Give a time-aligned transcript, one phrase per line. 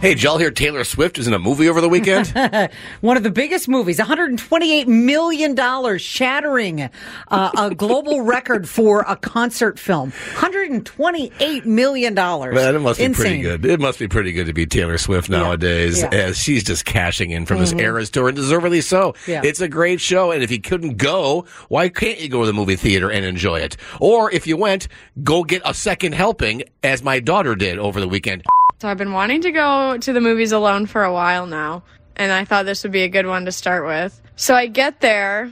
[0.00, 2.28] Hey, did y'all hear Taylor Swift is in a movie over the weekend?
[3.02, 6.88] One of the biggest movies, $128 million, shattering
[7.28, 10.12] uh, a global record for a concert film.
[10.36, 12.14] $128 million.
[12.14, 13.14] Man, it must be Insane.
[13.14, 13.66] pretty good.
[13.66, 16.08] It must be pretty good to be Taylor Swift nowadays, Yeah.
[16.12, 19.14] as she's just cashing in from this Eras tour, and deservedly so.
[19.26, 19.42] Yeah.
[19.44, 22.54] It's a great show, and if you couldn't go, why can't you go to the
[22.54, 23.76] movie theater and enjoy it?
[24.00, 24.88] Or if you went,
[25.22, 28.44] go get a second helping, as my daughter did over the weekend.
[28.80, 31.82] So I've been wanting to go to the movies alone for a while now,
[32.16, 34.18] and I thought this would be a good one to start with.
[34.36, 35.50] So I get there,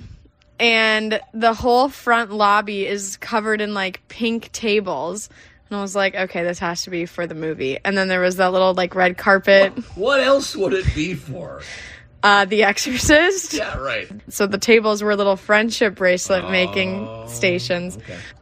[0.59, 5.29] and the whole front lobby is covered in like pink tables.
[5.69, 7.79] And I was like, okay, this has to be for the movie.
[7.85, 11.61] And then there was that little like red carpet, What else would it be for?
[12.23, 13.53] uh, The Exorcist.
[13.53, 14.09] Yeah, right.
[14.31, 17.99] So the tables were little friendship bracelet making stations.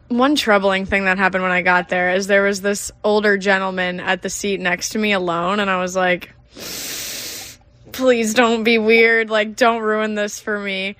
[0.08, 3.98] One troubling thing that happened when I got there is there was this older gentleman
[3.98, 6.30] at the seat next to me alone, and I was like,
[7.92, 9.30] please don't be weird.
[9.30, 10.96] Like, don't ruin this for me.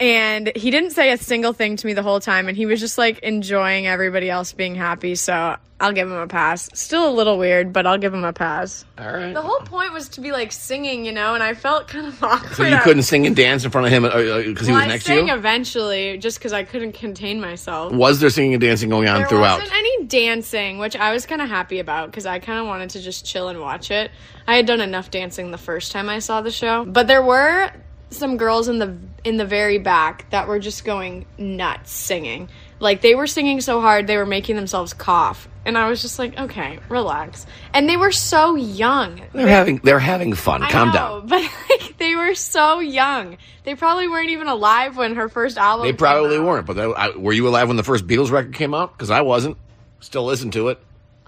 [0.00, 2.80] And he didn't say a single thing to me the whole time, and he was
[2.80, 5.14] just like enjoying everybody else being happy.
[5.14, 6.68] So I'll give him a pass.
[6.74, 8.84] Still a little weird, but I'll give him a pass.
[8.98, 9.32] All right.
[9.32, 12.20] The whole point was to be like singing, you know, and I felt kind of
[12.24, 12.54] awkward.
[12.56, 14.82] So you couldn't sing and dance in front of him uh, uh, because he Well,
[14.82, 15.34] was next to sang you?
[15.34, 17.92] eventually, just because I couldn't contain myself.
[17.92, 19.60] Was there singing and dancing going on There throughout?
[19.60, 22.90] wasn't any dancing, which I was kind of happy about because I kind of wanted
[22.90, 24.10] to just chill and watch it.
[24.48, 27.70] I had done enough dancing the first time I saw the show, but there were
[28.10, 32.48] some girls in the in the very back that were just going nuts singing.
[32.80, 36.18] Like they were singing so hard they were making themselves cough, and I was just
[36.18, 37.44] like, okay, relax.
[37.72, 39.20] And they were so young.
[39.32, 40.62] They're having they're having fun.
[40.62, 41.26] I Calm know, down.
[41.26, 43.36] But like, they were so young.
[43.64, 45.86] They probably weren't even alive when her first album.
[45.86, 46.66] They probably weren't.
[46.66, 48.96] But they, I, were you alive when the first Beatles record came out?
[48.96, 49.56] Because I wasn't.
[50.00, 50.78] Still listen to it.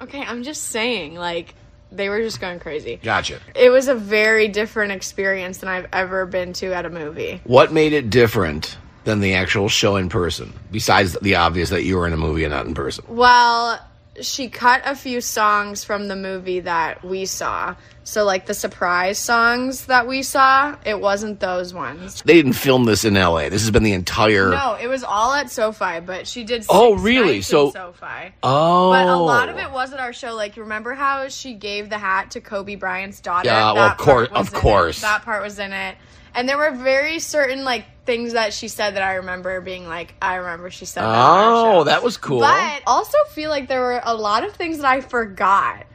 [0.01, 1.55] Okay, I'm just saying, like,
[1.93, 3.01] they were just going crazy.
[3.03, 3.41] Gotcha.
[3.55, 7.41] It was a very different experience than I've ever been to at a movie.
[7.45, 10.53] What made it different than the actual show in person?
[10.71, 13.05] Besides the obvious that you were in a movie and not in person.
[13.09, 13.79] Well,
[14.21, 17.75] she cut a few songs from the movie that we saw.
[18.03, 22.21] So, like, the surprise songs that we saw, it wasn't those ones.
[22.23, 23.51] They didn't film this in L.A.
[23.51, 24.51] This has been the entire.
[24.51, 26.65] No, it was all at SoFi, but she did.
[26.69, 27.41] Oh, really?
[27.41, 28.33] So- SoFi.
[28.43, 28.91] Oh.
[28.91, 30.35] But a lot of it wasn't our show.
[30.35, 33.49] Like, remember how she gave the hat to Kobe Bryant's daughter?
[33.49, 34.55] Yeah, well, of course- of it.
[34.55, 35.01] course.
[35.03, 35.97] That part was in it.
[36.35, 40.15] And there were very certain, like, things that she said that I remember being like,
[40.21, 41.47] I remember she said that.
[41.47, 42.41] Oh, that was cool.
[42.41, 45.87] But also feel like there were a lot of things that I forgot.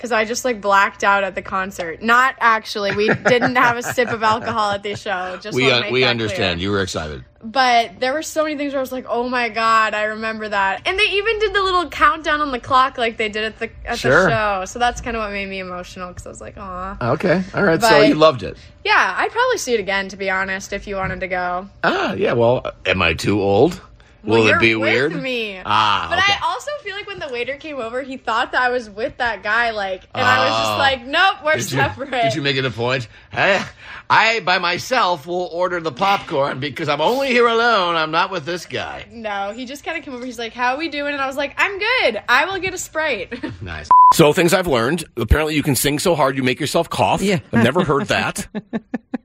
[0.00, 2.00] Because I just like blacked out at the concert.
[2.00, 2.96] Not actually.
[2.96, 5.38] We didn't have a sip of alcohol at the show.
[5.42, 6.58] Just we un- make we understand.
[6.58, 7.22] clear You were excited.
[7.44, 10.48] but there were so many things where I was like, "Oh my god, I remember
[10.48, 13.58] that." And they even did the little countdown on the clock like they did at
[13.58, 14.24] the at Sure.
[14.24, 14.64] the show.
[14.64, 17.42] So that's kind of what made me emotional because I was like, "Aw." Okay.
[17.54, 17.82] All right.
[17.82, 18.56] so you loved it.
[18.86, 21.68] Yeah, I'd probably see it again to be honest if you wanted to go.
[21.84, 22.32] Ah, yeah.
[22.32, 23.82] Well, am I too old?
[24.22, 25.22] Will well, it you're be with weird?
[25.22, 25.60] Me.
[25.64, 26.32] Ah, But okay.
[26.32, 29.16] I also feel like when the waiter came over, he thought that I was with
[29.18, 30.62] that guy, like, and I was Oh.
[30.68, 33.08] just like, "Nope, we're Did you, separate." did you make it a point?
[33.32, 33.66] I,
[34.10, 37.96] I, by myself, will order the popcorn because I'm only here alone.
[37.96, 39.06] I'm not with this guy.
[39.10, 40.24] no, he just kind of came over.
[40.24, 42.22] He's like, "How are we doing?" And I was like, "I'm good.
[42.28, 43.32] I will get a sprite."
[43.62, 43.88] Nice.
[44.14, 45.04] So things I've learned.
[45.16, 47.22] Apparently, you can sing so hard you make yourself cough.
[47.22, 47.38] Yeah.
[47.52, 48.46] I've never heard that.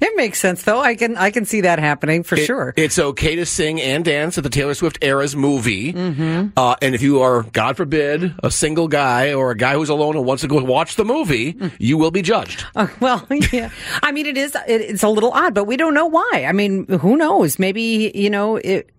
[0.00, 0.80] It makes sense, though.
[0.80, 2.74] I can I can see that happening for It- sure.
[2.76, 5.92] It's okay to sing and dance at the Taylor Swift Eras movie.
[5.92, 6.48] Mm-hmm.
[6.56, 10.16] Uh, and if you are, God forbid, a single guy or a guy who's alone
[10.16, 11.72] and wants to go watch the movie, Mm.
[11.78, 12.64] you will be judged.
[12.76, 13.70] Uh, well, yeah.
[14.02, 14.54] I mean, it is.
[14.66, 16.44] It, it's a little odd, but we don't know why.
[16.48, 17.58] I mean, who knows?
[17.58, 18.90] Maybe you know, it,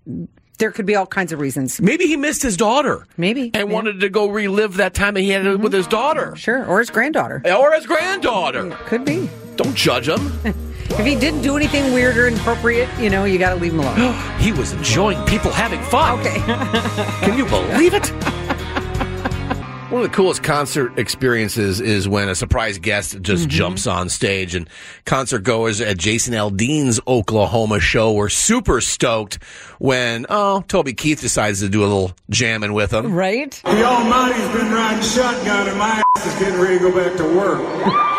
[0.61, 1.81] there could be all kinds of reasons.
[1.81, 3.05] Maybe he missed his daughter.
[3.17, 3.61] Maybe, And yeah.
[3.63, 3.73] Mm-hmm.
[3.73, 6.35] wanted to go relive that time that he had with his daughter.
[6.35, 7.41] Sure, or his granddaughter.
[7.45, 8.69] Or his granddaughter.
[8.85, 9.27] Could be.
[9.57, 10.31] Don't judge him.
[10.91, 13.79] If he didn't do anything weird or inappropriate, you know, you got to leave him
[13.79, 14.13] alone.
[14.39, 16.19] he was enjoying people having fun.
[16.19, 16.37] Okay.
[17.25, 18.11] Can you believe it?
[19.91, 23.49] One of the coolest concert experiences is when a surprise guest just mm-hmm.
[23.49, 24.69] jumps on stage and
[25.03, 29.43] concert goers at Jason Aldean's Oklahoma show were super stoked
[29.79, 33.13] when, oh, Toby Keith decides to do a little jamming with them.
[33.13, 33.51] right?
[33.65, 37.25] The Almighty's been riding shotgun and my ass is getting ready to go back to
[37.25, 38.07] work.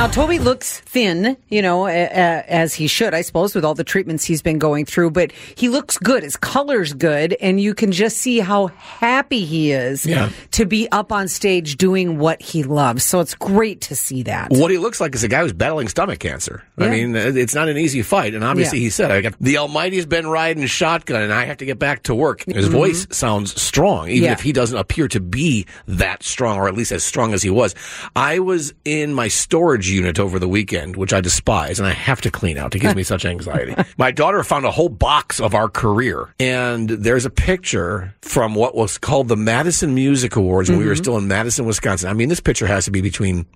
[0.00, 4.24] Now, Toby looks thin, you know, as he should, I suppose, with all the treatments
[4.24, 6.22] he's been going through, but he looks good.
[6.22, 10.30] His color's good, and you can just see how happy he is Yeah.
[10.52, 13.04] to be up on stage doing what he loves.
[13.04, 14.48] So it's great to see that.
[14.50, 16.62] What he looks like is a guy who's battling stomach cancer.
[16.78, 18.34] I mean, it's not an easy fight.
[18.34, 18.84] And obviously, Yeah.
[18.84, 22.04] he said, I got, the Almighty's been riding shotgun and I have to get back
[22.04, 22.42] to work.
[22.46, 24.24] His voice sounds strong, even Mm-hmm.
[24.24, 24.32] Yeah.
[24.32, 27.50] if he doesn't appear to be that strong, or at least as strong as he
[27.50, 27.74] was.
[28.16, 32.20] I was in my storage unit over the weekend, which I despise, and I have
[32.22, 32.74] to clean out.
[32.74, 33.74] It gives me such anxiety.
[33.98, 38.74] My daughter found a whole box of our career, and there's a picture from what
[38.74, 40.90] was called the Madison Music Awards when we Mm-hmm.
[40.90, 42.08] were still in Madison, Wisconsin.
[42.08, 43.46] I mean, this picture has to be between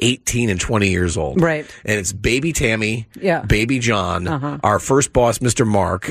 [0.00, 1.40] 18 and 20 years old.
[1.40, 1.64] Right.
[1.84, 3.38] And it's baby Tammy, Yeah.
[3.38, 3.46] Uh-huh.
[3.46, 5.66] baby John, our first boss, Mr.
[5.66, 6.06] Mark,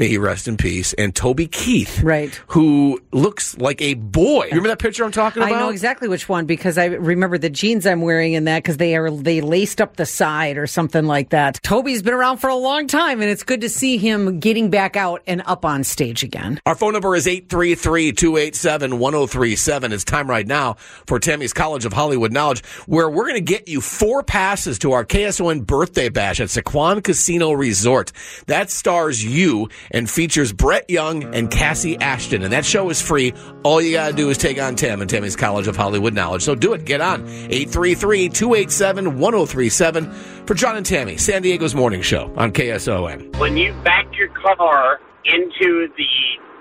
[0.00, 2.02] may he rest in peace, and Toby Keith.
[2.02, 2.34] Right.
[2.48, 4.46] who looks like a boy.
[4.46, 5.54] Remember that picture I'm talking about?
[5.54, 8.78] I know exactly which one because I remember the jeans I'm wearing in that because
[8.78, 11.60] they are they laced up the side or something like that.
[11.62, 14.96] Toby's been around for a long time, and it's good to see him getting back
[14.96, 16.58] out and up on stage again.
[16.64, 19.92] Our phone number is 833-287-1037.
[19.92, 20.76] It's time right now
[21.06, 24.92] for Tammy's College of Hollywood Knowledge, where we're going to get you four passes to
[24.92, 28.12] our KSON birthday bash at Sycuan Casino Resort.
[28.46, 32.42] That stars you and features Brett Young and Kassi Ashton.
[32.42, 33.32] And that show is free.
[33.62, 36.42] All you got to do is take on Tam and Tammy's College of Hollywood Knowledge.
[36.42, 36.84] So do it.
[36.84, 37.24] Get on.
[37.48, 43.36] 833-287-1037 for John and Tammy, San Diego's morning show on KSON.
[43.38, 46.06] when you back your car into the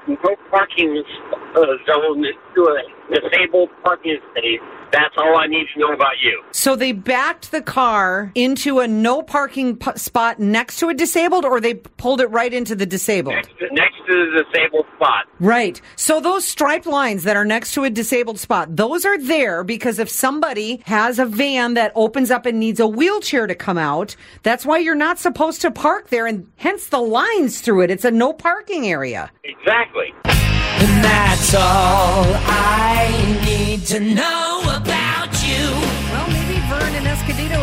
[0.08, 1.04] no parking
[1.56, 2.26] uh, zone
[2.56, 2.82] to a
[3.14, 4.60] disabled parking space,
[4.92, 6.42] that's all I need to know about you.
[6.52, 11.46] So they backed the car into a no parking p- spot next to a disabled,
[11.46, 13.36] or they pulled it right into the disabled.
[13.36, 15.26] Next to, next to the disabled spot.
[15.40, 15.80] Right.
[15.96, 20.00] So those striped lines that are next to a disabled spot, those are there because
[20.00, 24.16] if somebody has a van that opens up and needs a wheelchair to come out,
[24.44, 27.92] that's why you're not supposed to park there and hence the lines through it.
[27.92, 29.32] It's a no parking area.
[29.44, 30.14] Exactly.
[31.52, 34.39] All I need to know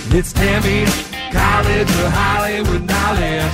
[0.09, 0.91] It's Tammy's
[1.31, 3.53] College of Hollywood Knowledge.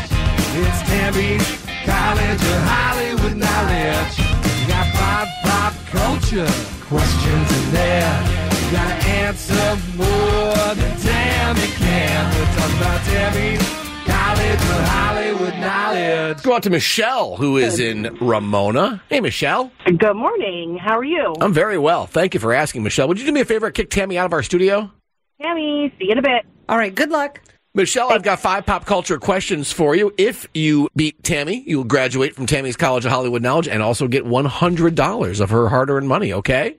[0.55, 1.47] It's Tammy's
[1.85, 4.17] College of Hollywood Knowledge.
[4.17, 6.47] You got pop, pop culture
[6.87, 8.23] questions in there.
[8.63, 12.25] You gotta answer more than Tammy can.
[12.33, 13.61] We're talking about Tammy's
[14.05, 16.27] College of Hollywood Hollywood knowledge.
[16.37, 19.01] Let's go out to Michelle, who is in Ramona.
[19.09, 19.71] Hey, Michelle.
[19.85, 20.77] Good morning.
[20.77, 21.35] How are you?
[21.41, 22.07] I'm very well.
[22.07, 23.07] Thank you for asking, Michelle.
[23.07, 24.91] Would you do me a favor and kick Tammy out of our studio?
[25.41, 26.45] Tammy, see you in a bit.
[26.67, 27.41] All right, good luck.
[27.73, 30.11] Michelle, I've got five pop culture questions for you.
[30.17, 34.25] If you beat Tammy, you'll graduate from Tammy's College of Hollywood Knowledge and also get
[34.25, 36.77] $100 of her hard earned money, okay?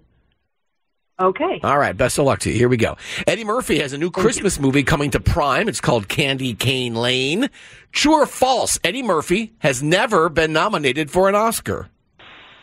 [1.20, 1.60] Okay.
[1.62, 2.56] All right, best of luck to you.
[2.56, 2.96] Here we go.
[3.26, 5.68] Eddie Murphy has a new Christmas movie coming to Prime.
[5.68, 7.50] It's called Candy Cane Lane.
[7.92, 8.78] True or false?
[8.82, 11.88] Eddie Murphy has never been nominated for an Oscar.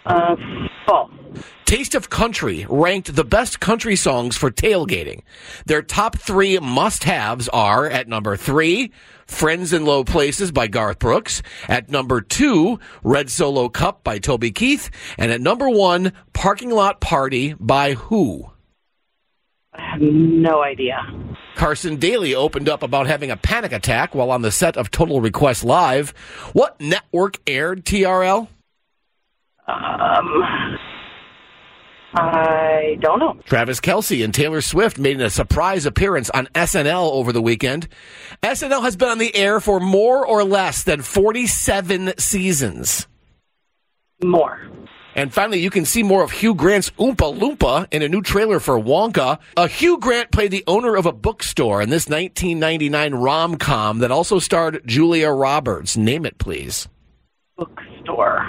[0.06, 0.36] Uh,
[0.86, 1.12] false.
[1.66, 5.24] Taste of Country ranked the best country songs for tailgating.
[5.66, 8.92] Their top three must-haves are at number three,
[9.26, 11.42] Friends in Low Places by Garth Brooks.
[11.68, 14.92] At number two, Red Solo Cup by Toby Keith.
[15.18, 18.52] And at number one, Parking Lot Party by who?
[19.74, 21.00] I have no idea.
[21.56, 25.20] Carson Daly opened up about having a panic attack while on the set of Total
[25.20, 26.12] Request Live.
[26.54, 28.48] What network aired TRL?
[29.68, 30.78] Um,
[32.16, 33.38] I don't know.
[33.46, 37.88] Travis Kelce and Taylor Swift made a surprise appearance on SNL over the weekend.
[38.42, 43.08] SNL has been on the air for more or less than 47 seasons.
[44.24, 44.62] More.
[45.16, 48.60] And finally, you can see more of Hugh Grant's Oompa Loompa in a new trailer
[48.60, 49.40] for Wonka.
[49.56, 54.12] Uh, Hugh Grant played the owner of a bookstore in this 1999 rom com that
[54.12, 55.96] also starred Julia Roberts.
[55.96, 56.90] Name it, please.
[57.58, 58.46] Bookstore.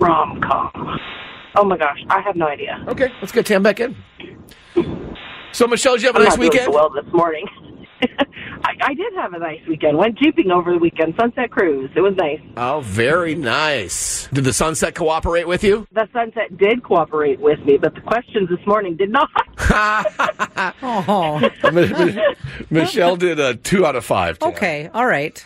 [0.00, 0.98] Rom com.
[1.56, 2.84] Oh my gosh, I have no idea.
[2.88, 3.96] Okay, let's get Tam back in.
[5.52, 6.64] So, Michelle, did you have a I'm nice not doing weekend?
[6.66, 7.44] so well this morning.
[8.62, 9.98] I, I did have a nice weekend.
[9.98, 11.14] Went jeeping over the weekend.
[11.18, 11.90] Sunset cruise.
[11.96, 12.40] It was nice.
[12.56, 14.28] Oh, very nice.
[14.32, 15.86] Did the sunset cooperate with you?
[15.92, 19.28] The sunset did cooperate with me, but the questions this morning did not.
[20.82, 21.40] Oh,
[22.70, 24.38] Michelle did a two out of five.
[24.38, 24.50] Tam.
[24.50, 24.90] okay.
[24.94, 25.44] All right.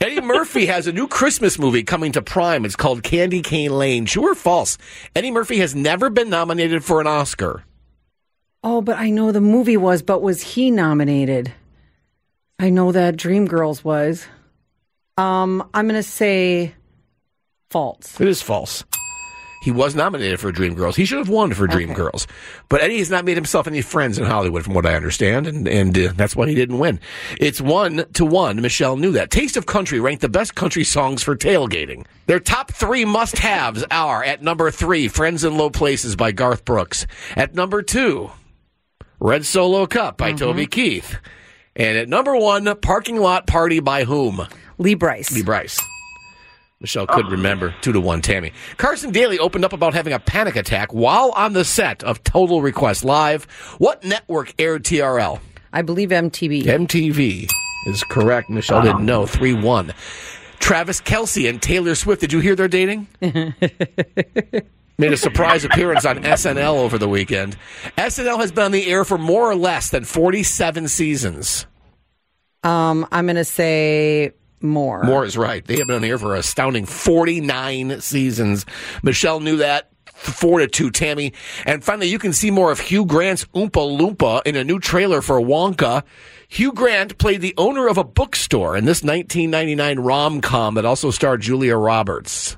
[0.00, 2.64] Eddie Murphy has a new Christmas movie coming to Prime.
[2.64, 4.04] It's called Candy Cane Lane.
[4.04, 4.78] True or false?
[5.16, 7.64] Eddie Murphy has never been nominated for an Oscar.
[8.62, 11.52] Oh, but I know the movie was, but was he nominated?
[12.60, 14.24] I know that Dreamgirls was.
[15.16, 16.74] Um, I'm going to say
[17.70, 18.20] false.
[18.20, 18.84] It is false.
[19.60, 20.94] He was nominated for Dreamgirls.
[20.94, 22.26] He should have won for Dreamgirls.
[22.68, 25.66] But Eddie has not made himself any friends in Hollywood, from what I understand, and,
[25.66, 27.00] and uh, that's why he didn't win.
[27.40, 28.60] It's one to one.
[28.60, 29.30] Michelle knew that.
[29.30, 32.06] Taste of Country ranked the best country songs for tailgating.
[32.26, 36.64] Their top three must haves are at number three, Friends in Low Places by Garth
[36.64, 37.06] Brooks.
[37.36, 38.30] At number two,
[39.20, 41.18] Red Solo Cup by Toby Keith.
[41.74, 44.46] And at number one, Parking Lot Party by whom?
[44.78, 45.32] Lee Brice.
[45.32, 45.80] Lee Brice.
[46.80, 47.74] Michelle could remember.
[47.80, 48.52] Two to one, Tammy.
[48.76, 52.62] Carson Daly opened up about having a panic attack while on the set of Total
[52.62, 53.44] Request Live.
[53.78, 55.40] What network aired TRL?
[55.72, 56.62] I believe MTV.
[56.62, 57.48] MTV
[57.86, 58.48] is correct.
[58.48, 59.26] Michelle didn't know.
[59.26, 59.92] 3 1.
[60.60, 62.20] Travis Kelce and Taylor Swift.
[62.20, 63.08] Did you hear they're dating?
[63.20, 67.56] Made a surprise appearance on SNL over the weekend.
[67.96, 71.66] SNL has been on the air for more or less than 47 seasons.
[72.64, 75.02] Um, I'm going to say more.
[75.04, 75.64] More is right.
[75.64, 78.66] They have been on the air for an astounding 49 seasons.
[79.02, 79.90] Michelle knew that.
[80.06, 81.32] Four to two, Tammy.
[81.64, 85.22] And finally, you can see more of Hugh Grant's Oompa Loompa in a new trailer
[85.22, 86.02] for Wonka.
[86.48, 91.10] Hugh Grant played the owner of a bookstore in this 1999 rom com that also
[91.12, 92.56] starred Julia Roberts.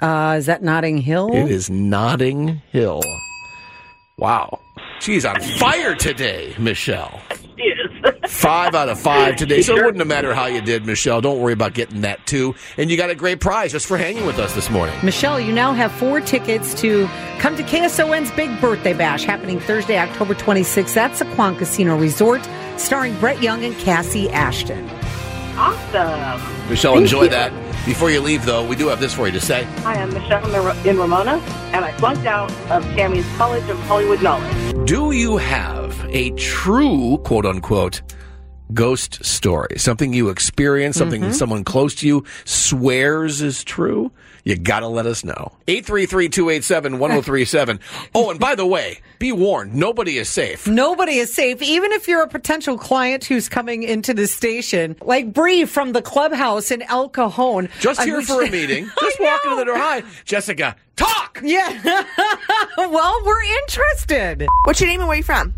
[0.00, 1.32] Uh, is that Notting Hill?
[1.32, 3.02] It is Notting Hill.
[4.18, 4.58] Wow.
[5.00, 7.20] She's on fire today, Michelle.
[8.28, 8.40] Yes.
[8.40, 9.62] Five out of five today.
[9.62, 11.20] So it wouldn't have mattered how you did, Michelle.
[11.20, 12.54] Don't worry about getting that too.
[12.76, 14.94] And you got a great prize just for hanging with us this morning.
[15.02, 17.06] Michelle, you now have four tickets to
[17.38, 23.18] come to KSON's Big Birthday Bash happening Thursday, October 26th at Sycuan Casino Resort, starring
[23.18, 24.88] Brett Young and Kassi Ashton.
[25.56, 26.68] Awesome.
[26.68, 27.28] Michelle, Thank enjoy you.
[27.30, 27.52] that.
[27.84, 29.64] Before you leave, though, we do have this for you to say.
[29.82, 31.40] Hi, I'm Michelle in in Ramona,
[31.72, 34.86] and I flunked out of Tammy's College of Hollywood Knowledge.
[34.86, 35.77] Do you have
[36.10, 38.02] a true, quote unquote,
[38.74, 39.78] ghost story?
[39.78, 41.32] Something you experience, something Mm-hmm.
[41.32, 44.12] someone close to you swears is true?
[44.44, 45.52] You gotta let us know.
[45.66, 47.80] 833-287-1037.
[48.14, 50.66] Oh, and by the way, be warned, nobody is safe.
[50.66, 55.34] Nobody is safe, even if you're a potential client who's coming into the station, like
[55.34, 57.68] Bree from the clubhouse in El Cajon.
[57.80, 58.88] Just I here mean, for a meeting.
[59.00, 59.76] Just walking into the door.
[59.78, 60.74] Hi, Jessica.
[60.96, 61.40] Talk!
[61.42, 61.82] Yeah.
[62.78, 64.46] well, we're interested.
[64.64, 65.52] What's your name and where you from?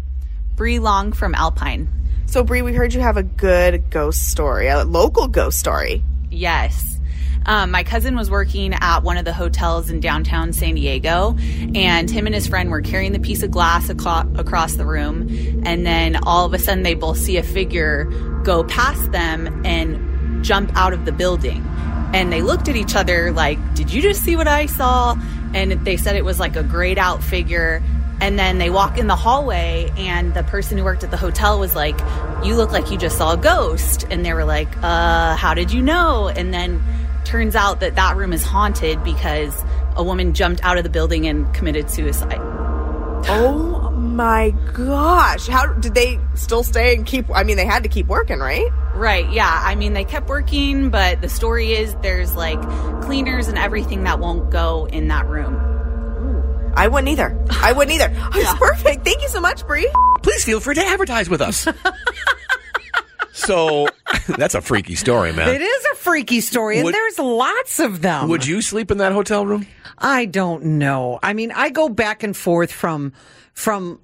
[0.60, 1.88] Bree Long from Alpine.
[2.26, 6.04] So Bree, we heard you have a good ghost story, a local ghost story.
[6.30, 7.00] Yes.
[7.46, 11.34] Um, my cousin was working at one of the hotels in downtown San Diego,
[11.74, 15.62] and him and his friend were carrying the piece of glass aco- across the room.
[15.64, 18.04] And then all of a sudden, they both see a figure
[18.44, 21.66] go past them and jump out of the building.
[22.12, 25.16] And they looked at each other like, Did you just see what I saw?
[25.54, 27.82] And they said it was like a grayed out figure.
[28.20, 31.58] And then they walk in the hallway, and the person who worked at the hotel
[31.58, 31.98] was like,
[32.44, 34.06] You look like you just saw a ghost.
[34.10, 36.28] And they were like, Uh, how did you know?
[36.28, 36.82] And then
[37.24, 39.64] turns out that that room is haunted because
[39.96, 42.40] a woman jumped out of the building and committed suicide.
[43.28, 45.46] Oh my gosh.
[45.46, 47.30] How did they still stay and keep?
[47.30, 48.70] I mean, they had to keep working, right?
[48.94, 49.62] Right, yeah.
[49.64, 52.60] I mean, they kept working, but the story is there's like
[53.02, 55.69] cleaners and everything that won't go in that room.
[56.74, 57.36] I wouldn't either.
[57.50, 58.14] I wouldn't either.
[58.16, 59.04] Oh, it's perfect.
[59.04, 59.90] Thank you so much, Bree.
[60.22, 61.66] Please feel free to advertise with us.
[63.32, 63.88] so
[64.36, 65.48] that's a freaky story, man.
[65.48, 68.28] It is a freaky story, and Would- there's lots of them.
[68.28, 69.66] Would you sleep in that hotel room?
[69.98, 71.18] I don't know.
[71.22, 73.12] I mean, I go back and forth from
[73.52, 74.00] from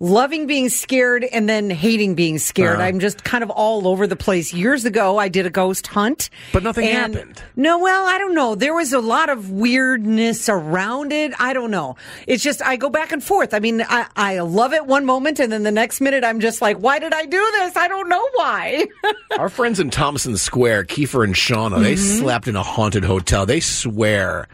[0.00, 2.76] loving being scared and then hating being scared.
[2.76, 2.84] Uh-huh.
[2.84, 4.54] I'm just kind of all over the place.
[4.54, 7.42] Years ago, I did a ghost hunt, But nothing happened.
[7.56, 8.54] No, well, I don't know.
[8.54, 11.32] There was a lot of weirdness around it.
[11.40, 11.96] I don't know.
[12.28, 13.52] It's just I go back and forth.
[13.54, 16.62] I mean, I, I love it one moment, and then the next minute, I'm just
[16.62, 17.76] like, why did I do this?
[17.76, 18.86] I don't know why.
[19.38, 22.18] Our friends in Thompson Square, Keifer and Shawna, they Mm-hmm.
[22.20, 23.46] slept in a haunted hotel.
[23.46, 24.46] They swear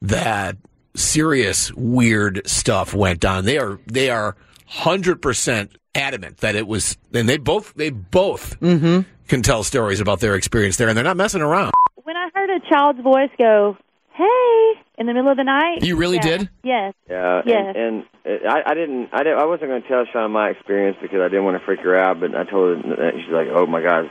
[0.00, 0.56] that
[0.96, 3.44] serious weird stuff went on.
[3.44, 4.36] They are they are
[4.72, 9.00] hundred percent adamant that it was, and they both they both Mm-hmm.
[9.28, 11.72] can tell stories about their experience there, and they're not messing around.
[12.04, 13.76] When I heard a child's voice go,
[14.14, 15.82] "Hey," in the middle of the night.
[15.82, 16.22] You really yeah.
[16.38, 16.48] did?
[16.62, 16.94] Yes.
[17.08, 17.74] Yeah, Yes.
[17.76, 20.96] and, and I, I didn't, I didn't, I wasn't going to tell Sean my experience
[21.02, 22.20] because I didn't want to freak her out.
[22.20, 24.06] But I told her that she's like, "Oh my God,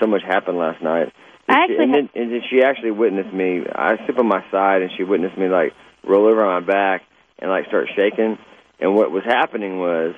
[0.00, 1.12] so much happened last night."
[1.48, 3.62] And, I she, actually and, then, and then she actually witnessed me.
[3.74, 5.72] I sleep on my side, and she witnessed me like
[6.06, 7.02] roll over on my back
[7.40, 8.38] and like start shaking.
[8.80, 10.14] And what was happening was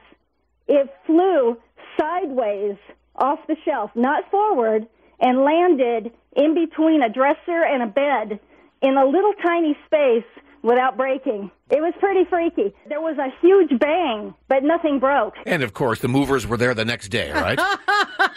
[0.67, 1.57] It flew
[1.99, 2.77] sideways
[3.17, 4.87] off the shelf, not forward,
[5.21, 8.41] and landed in between a dresser and a bed
[8.85, 10.25] in a little tiny space
[10.63, 11.51] without breaking.
[11.71, 12.75] It was pretty freaky.
[12.89, 15.35] There was a huge bang, but nothing broke.
[15.47, 17.59] And of course, the movers were there the next day, right?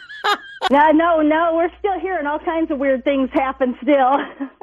[0.70, 1.54] No, no, no.
[1.56, 4.18] We're still here, and all kinds of weird things happen still.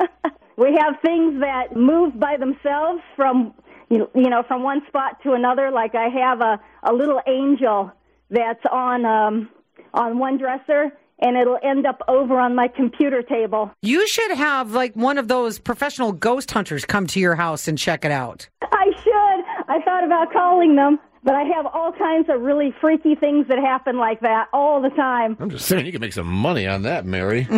[0.56, 3.54] we have things that move by themselves from
[3.88, 5.70] you you know from one spot to another.
[5.70, 7.90] Like I have a a little angel
[8.28, 9.48] that's on um
[9.94, 13.70] on one dresser, and it'll end up over on my computer table.
[13.82, 17.78] You should have like one of those professional ghost hunters come to your house and
[17.78, 18.48] check it out.
[18.62, 19.44] I should.
[19.68, 23.58] I thought about calling them, but I have all kinds of really freaky things that
[23.58, 25.36] happen like that all the time.
[25.40, 27.44] I'm just saying, you can make some money on that, Mary.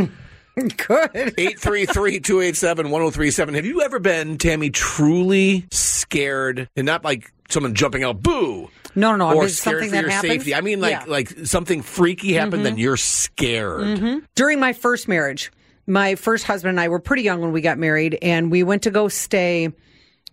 [0.56, 0.56] Good.
[0.86, 3.54] 833-287-1037.
[3.54, 8.70] Have you ever been, Tammy, truly scared and not like someone jumping out, boo?
[8.94, 9.28] No, no, no.
[9.28, 10.32] I or mean, scared something for that your happens.
[10.32, 10.54] safety.
[10.54, 11.04] I mean, like Yeah.
[11.06, 12.64] like something freaky happened, Mhm.
[12.64, 13.82] then you're scared.
[13.98, 14.22] Mhm.
[14.34, 15.52] During my first marriage,
[15.86, 18.82] my first husband and I were pretty young when we got married, and we went
[18.82, 19.70] to go stay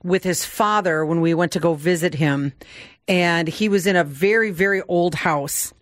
[0.04, 2.54] with his father when we went to go visit him.
[3.08, 5.74] And he was in a very, very old house.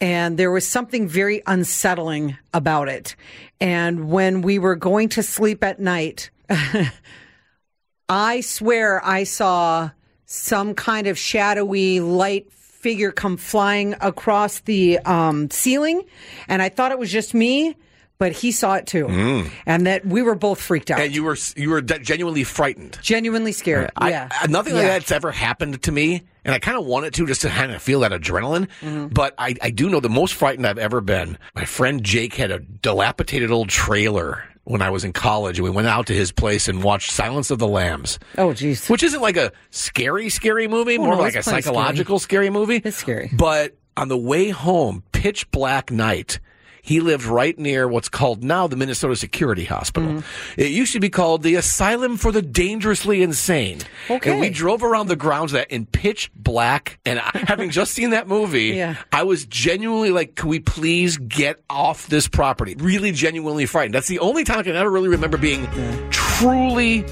[0.00, 3.14] And there was something very unsettling about it.
[3.60, 6.30] And when we were going to sleep at night,
[8.08, 9.90] I swear I saw
[10.32, 16.02] some kind of shadowy light figure come flying across the um, ceiling,
[16.46, 17.74] and I thought it was just me.
[18.20, 19.50] But he saw it too, Mm.
[19.66, 22.98] and that we were both freaked out, And you were you were genuinely frightened.
[23.02, 23.90] genuinely scared.
[23.96, 27.06] I, yeah, I- nothing like that's ever happened to me, and I kind of want
[27.06, 28.68] it to just to kind of feel that adrenaline.
[28.82, 29.06] Mm-hmm.
[29.08, 31.36] But I, I do know the most frightened I've ever been.
[31.56, 35.70] My friend Jake had a dilapidated old trailer when I was in college, and we
[35.70, 38.18] went out to his place and watched Silence of the Lambs.
[38.36, 38.88] Oh, jeez.
[38.90, 42.50] Which isn't like a scary, scary movie, Oh, more no, like a psychological scary.
[42.50, 42.82] movie.
[42.84, 43.30] It's scary.
[43.32, 46.38] But on the way home, pitch black night,
[46.82, 50.08] he lived right near what's called now the Minnesota Security Hospital.
[50.10, 50.60] Mm-hmm.
[50.60, 53.78] It used to be called the Asylum for the Dangerously Insane.
[54.08, 54.30] Okay.
[54.32, 56.98] And we drove around the grounds of that in pitch black.
[57.04, 58.96] And I- having just seen that movie, Yeah.
[59.12, 62.74] I was genuinely like, can we please get off this property?
[62.78, 63.94] Really genuinely frightened.
[63.94, 65.66] That's the only time I can ever really remember being
[66.10, 67.04] truly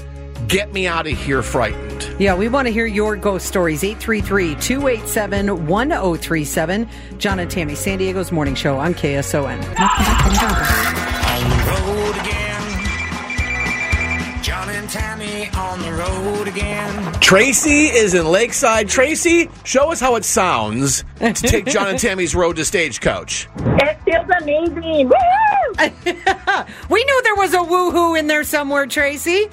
[0.47, 2.09] get me out of here frightened.
[2.19, 3.83] Yeah, we want to hear your ghost stories.
[3.83, 6.89] 833 287 1037.
[7.17, 9.57] John and Tammy, San Diego's morning show on KSON.
[9.59, 12.49] On the road again.
[14.43, 17.13] John and Tammy on the road again.
[17.19, 18.89] Tracy is in Lakeside.
[18.89, 23.47] Tracy, show us how it sounds to take John and Tammy's road to Stagecoach.
[23.57, 25.09] It feels amazing.
[25.09, 25.13] Woo!
[26.89, 29.49] we knew there was a woohoo in there somewhere, Tracy.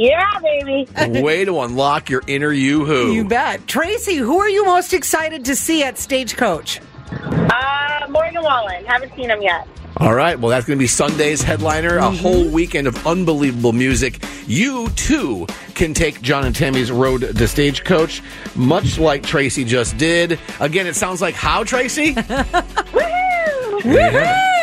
[0.00, 0.88] Yeah, baby.
[1.20, 3.12] Way to unlock your inner yoo-hoo.
[3.12, 3.66] You bet.
[3.66, 6.80] Tracy, who are you most excited to see at Stagecoach?
[7.10, 8.82] Uh, Morgan Wallen.
[8.86, 9.68] Haven't seen him yet.
[9.98, 14.24] All right, well, that's going to be Sunday's headliner, a whole weekend of unbelievable music.
[14.46, 18.22] You, too, can take John and Tammy's road to Stagecoach,
[18.56, 20.38] much like Tracy just did.
[20.60, 22.16] Again, it sounds like how, Tracy?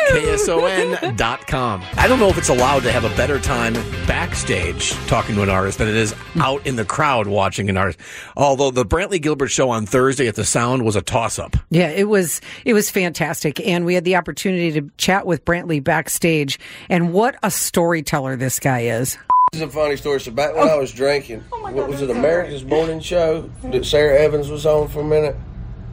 [0.08, 1.82] KSON.com.
[1.96, 3.74] I don't know if it's allowed to have a better time
[4.06, 7.98] backstage talking to an artist than it is out in the crowd watching an artist.
[8.36, 11.56] Although the Brantley Gilbert show on Thursday at the Sound was a toss up.
[11.68, 15.84] Yeah, it was it was fantastic, and we had the opportunity to chat with Brantley
[15.84, 16.58] backstage.
[16.88, 19.18] And what a storyteller this guy is!
[19.52, 20.20] This is a funny story.
[20.20, 24.18] So back when I was drinking, oh what was it, America's Morning Show that Sara
[24.20, 25.36] Evans was on for a minute?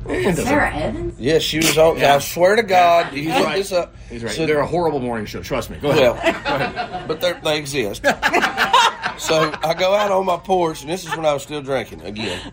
[0.08, 1.20] Sara Evans?
[1.20, 2.02] Yes, she was on.
[2.04, 3.56] I swear to God, you He's look right.
[3.58, 3.96] this up.
[4.10, 4.34] He's right.
[4.34, 5.42] So- They're a horrible morning show.
[5.42, 5.78] Trust me.
[5.78, 6.12] Go ahead.
[6.46, 8.04] Well, but they're- they exist.
[9.18, 12.02] so I go out on my porch, and this is when I was still drinking
[12.02, 12.52] again.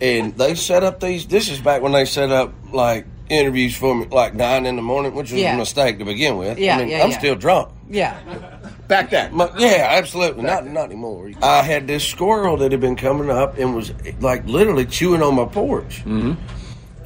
[0.00, 1.26] And they set up these.
[1.26, 4.82] This is back when they set up like interviews for me, like nine in the
[4.82, 5.54] morning, which was Yeah.
[5.54, 6.58] a mistake to begin with.
[6.58, 7.18] Yeah, I mean, yeah, I'm yeah.
[7.18, 7.70] still drunk.
[7.88, 8.16] Yeah,
[8.88, 9.34] Back then.
[9.34, 10.42] My- yeah, absolutely.
[10.42, 11.30] Not not anymore.
[11.42, 15.34] I had this squirrel that had been coming up and was like literally chewing on
[15.34, 16.02] my porch.
[16.04, 16.34] Mm-hmm.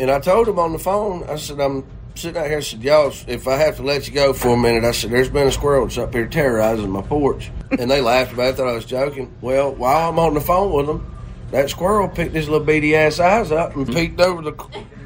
[0.00, 1.84] And I told him on the phone, I said, I'm
[2.14, 2.56] sitting out here.
[2.56, 5.10] I said, y'all, if I have to let you go for a minute, I said,
[5.10, 7.50] there's been a squirrel that's up here terrorizing my porch.
[7.70, 9.30] and they laughed about it, thought I was joking.
[9.42, 11.14] Well, while I'm on the phone with them,
[11.50, 14.52] that squirrel picked his little beady ass eyes up and peeked over the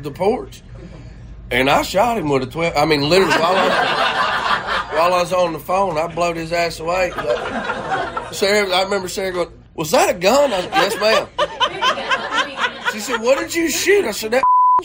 [0.03, 0.63] the porch.
[1.51, 2.77] And I shot him with a 12.
[2.77, 6.79] I mean, literally, while I, while I was on the phone, I blowed his ass
[6.79, 7.11] away.
[8.31, 10.53] Sara, I remember Sara going, Was that a gun?
[10.53, 12.93] I said, Yes, ma'am.
[12.93, 14.05] She said, What did you shoot?
[14.05, 14.45] I said, That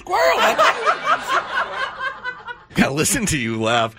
[0.09, 0.55] squirrel.
[2.77, 3.93] Yeah, listen to you laugh.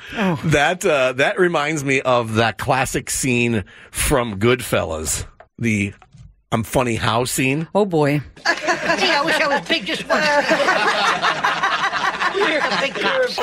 [0.44, 5.27] That uh, that reminds me of that classic scene from Goodfellas,
[5.59, 5.92] the
[6.51, 7.68] "I'm funny how" scene.
[7.75, 8.20] Oh boy.
[8.20, 10.25] Gee, I wish I was big just once.
[12.38, 13.38] You're a big cops.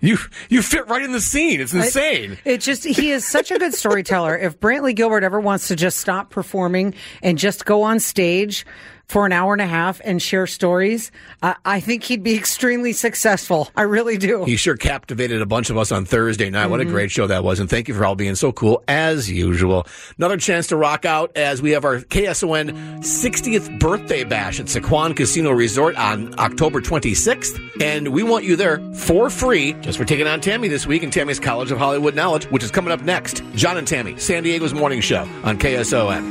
[0.00, 1.60] You you fit right in the scene.
[1.60, 2.38] It's insane.
[2.44, 4.36] It just he is such a good storyteller.
[4.36, 8.64] If Brantley Gilbert ever wants to just stop performing and just go on stage
[9.08, 12.92] for an hour and a half and share stories, uh, I think he'd be extremely
[12.92, 13.70] successful.
[13.76, 14.44] I really do.
[14.44, 16.66] He sure captivated a bunch of us on Thursday night.
[16.70, 16.90] What a Mhm.
[16.90, 17.60] great show that was.
[17.60, 19.86] And thank you for all being so cool as usual.
[20.18, 25.14] Another chance to rock out as we have our KSON 60th birthday bash at Sycuan
[25.14, 27.58] Casino Resort on October 26th.
[27.80, 31.12] And we want you there for free just for taking on Tammy this week and
[31.12, 33.42] Tammy's College of Hollywood Knowledge, which is coming up next.
[33.54, 36.28] John and Tammy, San Diego's morning show on KSON.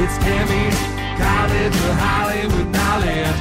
[0.00, 0.97] It's Tammy's
[1.48, 3.40] College of Hollywood Knowledge.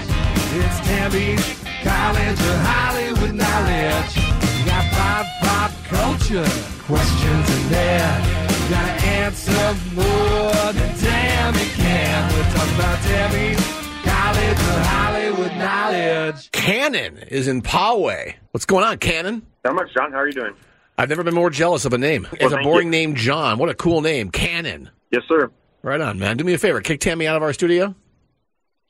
[0.56, 1.46] It's Tammy's
[1.84, 4.16] College of Hollywood Knowledge.
[4.16, 6.48] You got pop, pop culture
[6.88, 8.20] questions in there.
[8.64, 12.34] You gotta answer more than Tammy can.
[12.34, 13.60] We're talking about Tammy's
[14.06, 16.52] College of Hollywood Knowledge.
[16.52, 18.36] Cannon is in Poway.
[18.52, 19.46] What's going on, Cannon?
[19.66, 20.14] Not much, John.
[20.14, 20.54] How are you doing?
[20.98, 22.26] I've never been more jealous of a name.
[22.32, 22.92] It's a boring you.
[22.92, 23.58] name, John.
[23.58, 24.90] What a cool name, Cannon.
[25.12, 25.52] Yes, sir.
[25.88, 26.36] Right on, man.
[26.36, 26.82] Do me a favor.
[26.82, 27.96] Kick Tammy out of our studio.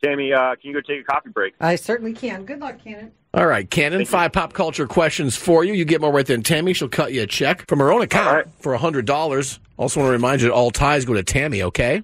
[0.04, 1.54] Tammy, uh, can you go take a coffee break?
[1.60, 2.44] I certainly can.
[2.44, 3.12] Good luck, Cannon.
[3.36, 5.74] All right, Cannon, five pop culture questions for you.
[5.74, 6.74] You get more right than Tammy.
[6.74, 9.60] She'll cut you a check from her own account for a $100.
[9.78, 12.02] Also want to remind you that all ties go to Tammy, okay?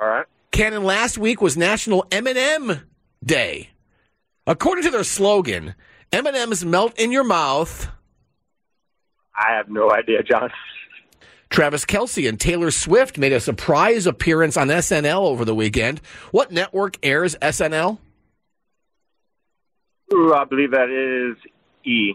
[0.00, 0.26] All right.
[0.52, 2.82] Cannon, last week was National M&M
[3.24, 3.70] Day.
[4.46, 5.74] According to their slogan,
[6.12, 7.88] M&M's melt in your mouth
[9.40, 10.50] I have no idea, John.
[11.50, 16.00] Travis Kelce and Taylor Swift made a surprise appearance on SNL over the weekend.
[16.30, 17.98] What network airs SNL?
[20.12, 21.36] Ooh, I believe that is
[21.84, 22.12] E.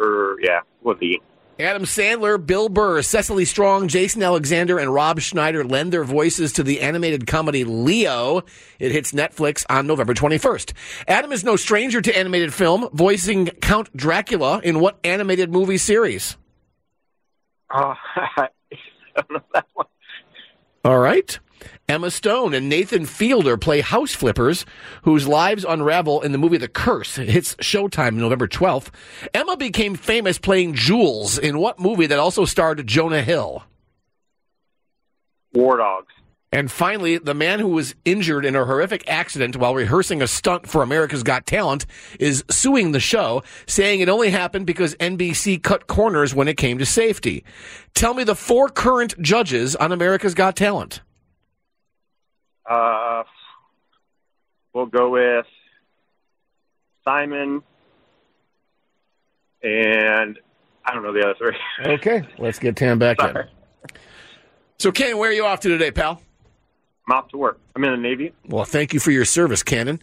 [0.00, 1.20] Or, yeah, with E.
[1.58, 6.62] Adam Sandler, Bill Burr, Cecily Strong, Jason Alexander, and Rob Schneider lend their voices to
[6.62, 8.42] the animated comedy Leo.
[8.78, 10.72] It hits Netflix on November 21st.
[11.06, 16.36] Adam is no stranger to animated film, voicing Count Dracula in what animated movie series?
[17.72, 17.94] Oh,
[19.14, 19.86] don't know that one.
[20.84, 21.38] All right.
[21.88, 24.64] Emma Stone and Nathan Fielder play house flippers
[25.02, 27.18] whose lives unravel in the movie The Curse.
[27.18, 28.88] It hits Showtime November 12th.
[29.34, 33.64] Emma became famous playing Jules in what movie that also starred Jonah Hill?
[35.52, 36.12] War Dogs.
[36.52, 40.68] And finally, the man who was injured in a horrific accident while rehearsing a stunt
[40.68, 41.86] for America's Got Talent
[42.20, 46.76] is suing the show, saying it only happened because NBC cut corners when it came
[46.78, 47.42] to safety.
[47.94, 51.00] Tell me the four current judges on America's Got Talent.
[52.68, 53.24] Uh,
[54.74, 55.46] we'll go with
[57.02, 57.62] Simon
[59.62, 60.38] and
[60.84, 61.56] I don't know the other three.
[61.94, 63.36] Okay, let's get Tam back in.
[64.78, 66.20] So, Ken, where are you off to today, pal?
[67.06, 67.58] I'm off to work.
[67.74, 68.32] I'm in the Navy.
[68.46, 70.00] Well, thank you for your service, Cannon.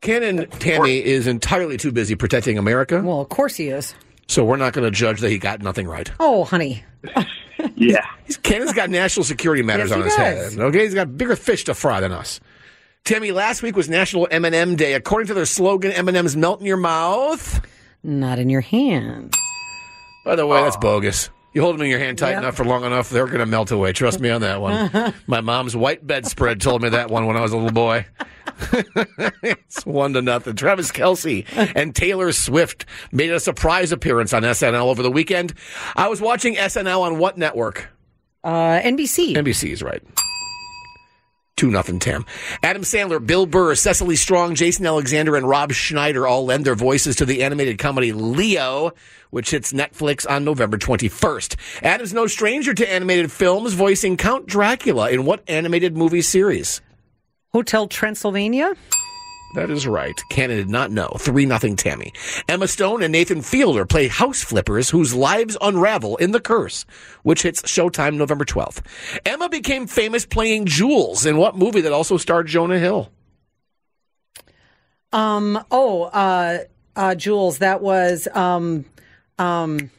[0.00, 3.94] Cannon Tammy is entirely too busy protecting America, Well, of course he is.
[4.28, 6.10] so we're not going to judge that he got nothing right.
[6.20, 6.84] Oh, honey.
[7.76, 8.06] Yeah.
[8.24, 10.54] He's, Cannon's got national security matters Yes, on his does.
[10.54, 10.62] head.
[10.64, 12.40] Okay, he's got bigger fish to fry than us.
[13.04, 14.94] Tammy, last week was National M&M Day.
[14.94, 17.60] According to their slogan, M&M's melt in your mouth.
[18.02, 19.34] Not in your hand.
[20.24, 21.28] By the way, that's bogus.
[21.52, 22.38] You hold them in your hand tight Yep.
[22.38, 23.92] enough for long enough, they're going to melt away.
[23.92, 25.14] Trust me on that one.
[25.26, 28.06] My mom's white bedspread told me that one when I was a little boy.
[29.42, 30.54] it's one to nothing.
[30.54, 35.54] Travis Kelce and Taylor Swift made a surprise appearance on SNL over the weekend.
[35.96, 37.88] I was watching SNL on what network?
[38.44, 39.34] Uh, NBC.
[39.34, 40.02] NBC is right.
[41.60, 42.24] Two nothing, Tam.
[42.62, 47.16] Adam Sandler, Bill Burr, Cecily Strong, Jason Alexander, and Rob Schneider all lend their voices
[47.16, 48.92] to the animated comedy Leo,
[49.28, 51.56] which hits Netflix on November 21st.
[51.82, 56.80] Adam's no stranger to animated films, voicing Count Dracula in what animated movie series?
[57.52, 58.72] Hotel Transylvania.
[59.54, 60.22] That is right.
[60.28, 61.08] Cannon did not know.
[61.18, 62.12] 3 nothing Tammy.
[62.48, 66.86] Emma Stone and Nathan Fielder play house flippers whose lives unravel in The Curse,
[67.24, 68.84] which hits Showtime November 12th.
[69.26, 73.10] Emma became famous playing Jules in what movie that also starred Jonah Hill?
[75.12, 75.64] Um.
[75.70, 76.04] Oh.
[76.04, 76.58] Uh.
[76.94, 77.14] Uh.
[77.16, 77.58] Jules.
[77.58, 78.28] That was.
[78.32, 78.84] Um.
[79.38, 79.90] Um.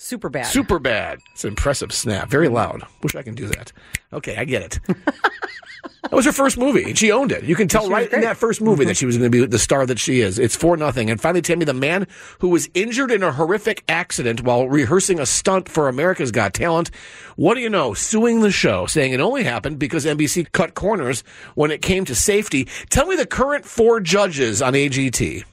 [0.00, 0.46] Superbad.
[0.46, 1.20] Super bad.
[1.34, 2.30] It's an impressive snap.
[2.30, 2.82] Very loud.
[3.02, 3.70] Wish I can do that.
[4.14, 4.80] Okay, I get it.
[4.86, 7.44] that was her first movie, and she owned it.
[7.44, 9.44] You can tell She right in that first movie that she was going to be
[9.44, 10.38] the star that she is.
[10.38, 11.10] It's for nothing.
[11.10, 12.06] And finally, Tammy, the man
[12.38, 16.90] who was injured in a horrific accident while rehearsing a stunt for America's Got Talent.
[17.36, 17.92] What do you know?
[17.92, 21.22] Suing the show, saying it only happened because NBC cut corners
[21.56, 22.66] when it came to safety.
[22.88, 25.44] Tell me the current four judges on AGT.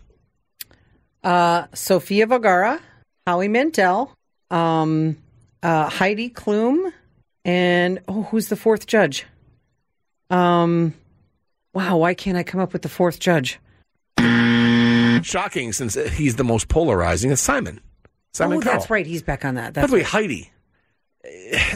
[1.21, 1.65] Uh.
[1.73, 2.79] Sofia Vergara,
[3.25, 4.16] Howie Mandel,
[4.51, 5.17] um,
[5.63, 6.91] uh, Heidi Klum,
[7.45, 9.25] and oh, who's the fourth judge?
[10.29, 10.93] Um.
[11.73, 11.97] Wow.
[11.97, 13.59] Why can't I come up with the fourth judge?
[15.23, 17.31] Shocking, since he's the most polarizing.
[17.31, 17.81] It's Simon.
[18.33, 19.05] Simon oh, that's right.
[19.05, 19.73] He's back on that.
[19.73, 20.07] By That's the way, right.
[20.07, 20.51] Heidi,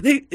[0.02, 0.26] they,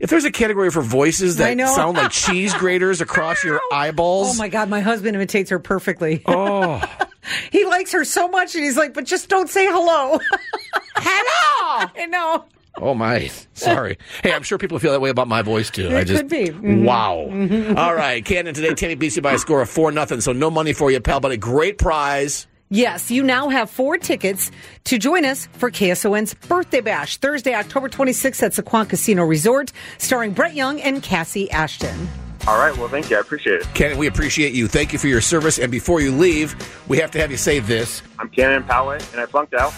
[0.00, 4.38] if there's a category for voices that sound like cheese graters across your eyeballs, Oh
[4.38, 6.22] my God, my husband imitates her perfectly.
[6.26, 6.82] Oh.
[7.52, 10.18] he likes her so much, and he's like, but just don't say hello.
[11.02, 11.90] hello.
[11.96, 12.44] I know.
[12.76, 13.98] oh my, sorry.
[14.22, 15.88] Hey, I'm sure people feel that way about my voice too.
[15.88, 16.46] I It just could be.
[16.48, 16.84] Mhm.
[16.84, 17.26] wow.
[17.28, 17.76] Mhm.
[17.76, 20.20] All right, Cannon today, Tammy beats you by a score of four nothing.
[20.20, 22.46] So no money for you, pal, but a great prize.
[22.72, 24.52] Yes, you now have four tickets
[24.84, 30.30] to join us for KSON's Birthday Bash, Thursday, October 26th at Sycuan Casino Resort, starring
[30.32, 32.08] Brett Young and Kassi Ashton.
[32.46, 32.76] All right.
[32.76, 33.16] Well, thank you.
[33.16, 33.74] I appreciate it.
[33.74, 34.66] Cannon, we appreciate you.
[34.66, 35.58] Thank you for your service.
[35.58, 36.54] And before you leave,
[36.88, 38.02] we have to have you say this.
[38.18, 39.72] I'm Cannon Poway, and I flunked out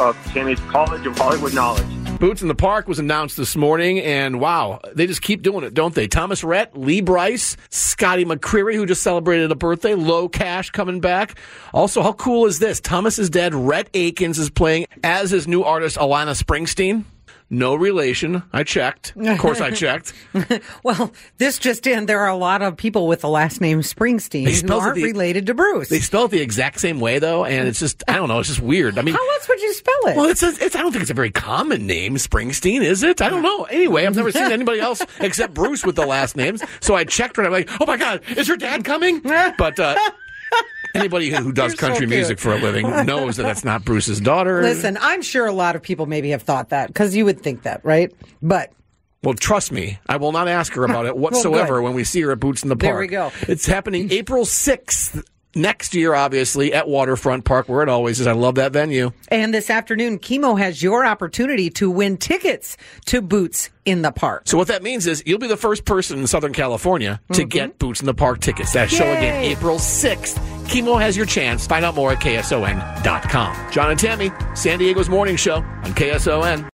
[0.00, 1.86] of Tammy's College of Hollywood Knowledge.
[2.20, 5.74] Boots in the Park was announced this morning, and wow, they just keep doing it,
[5.74, 6.06] don't they?
[6.06, 11.36] Thomas Rhett, Lee Brice, Scotty McCreery, who just celebrated a birthday, Locash coming back.
[11.72, 12.80] Also, how cool is this?
[12.80, 17.04] Thomas's dad, Rhett Akins, is playing as his new artist, Alana Springsteen.
[17.58, 18.42] No relation.
[18.52, 19.14] I checked.
[19.16, 20.12] Of course, I checked.
[20.82, 24.48] well, this just in, there are a lot of people with the last name Springsteen
[24.68, 25.88] who aren't the- related to Bruce.
[25.88, 28.48] They spell it the exact same way, though, and it's just, I don't know, it's
[28.48, 28.98] just weird.
[28.98, 30.16] I mean, How else would you spell it?
[30.16, 33.22] Well, it's, a, it's I don't think it's a very common name, Springsteen, is it?
[33.22, 33.64] I don't know.
[33.64, 36.62] Anyway, I've never seen anybody else except Bruce with the last names.
[36.80, 39.22] So I checked and I'm like, oh my God, is your dad coming?
[39.56, 39.94] But uh,
[40.94, 42.10] Anybody who does You're country cute.
[42.10, 44.62] music for a living knows that that's not Bruce's daughter.
[44.62, 47.62] Listen, I'm sure a lot of people maybe have thought that because you would think
[47.64, 48.12] that, right?
[48.40, 48.72] But
[49.22, 51.82] Well, trust me, I will not ask her about it whatsoever good.
[51.84, 52.92] when we see her at Boots in the Park.
[52.92, 53.32] There we go.
[53.42, 55.22] It's happening April 6th
[55.56, 58.26] next year, obviously, at Waterfront Park, where it always is.
[58.26, 59.12] I love that venue.
[59.28, 64.42] and this afternoon, Chemo has your opportunity to win tickets to Boots in the Park.
[64.46, 67.48] So what that means is you'll be the first person in Southern California to mm-hmm.
[67.48, 68.72] get Boots in the Park tickets.
[68.72, 70.38] That show again, April 6th.
[70.64, 71.66] Chemo has your chance.
[71.66, 73.70] Find out more at KSON.com.
[73.70, 76.68] John and Tammy, San Diego's morning show on KSON.